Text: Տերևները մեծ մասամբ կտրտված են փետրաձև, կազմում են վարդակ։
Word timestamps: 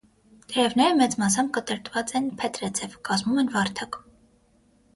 Տերևները 0.53 0.95
մեծ 1.01 1.15
մասամբ 1.23 1.51
կտրտված 1.59 2.15
են 2.21 2.31
փետրաձև, 2.41 2.99
կազմում 3.11 3.45
են 3.45 3.55
վարդակ։ 3.59 4.03